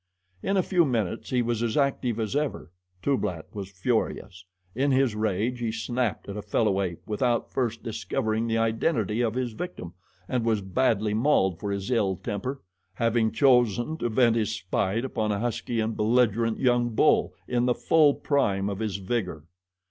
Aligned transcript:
In 0.41 0.57
a 0.57 0.63
few 0.63 0.83
minutes 0.83 1.29
he 1.29 1.43
was 1.43 1.61
as 1.61 1.77
active 1.77 2.19
as 2.19 2.35
ever. 2.35 2.71
Tublat 3.03 3.45
was 3.53 3.69
furious. 3.71 4.45
In 4.73 4.89
his 4.89 5.13
rage 5.13 5.59
he 5.59 5.71
snapped 5.71 6.27
at 6.27 6.35
a 6.35 6.41
fellow 6.41 6.81
ape 6.81 7.01
without 7.05 7.51
first 7.53 7.83
discovering 7.83 8.47
the 8.47 8.57
identity 8.57 9.21
of 9.21 9.35
his 9.35 9.51
victim, 9.53 9.93
and 10.27 10.43
was 10.43 10.63
badly 10.63 11.13
mauled 11.13 11.59
for 11.59 11.69
his 11.69 11.91
ill 11.91 12.15
temper, 12.15 12.63
having 12.95 13.31
chosen 13.31 13.95
to 13.97 14.09
vent 14.09 14.35
his 14.35 14.51
spite 14.51 15.05
upon 15.05 15.31
a 15.31 15.37
husky 15.37 15.79
and 15.79 15.95
belligerent 15.95 16.57
young 16.57 16.89
bull 16.89 17.35
in 17.47 17.67
the 17.67 17.75
full 17.75 18.15
prime 18.15 18.71
of 18.71 18.79
his 18.79 18.95
vigor. 18.97 19.43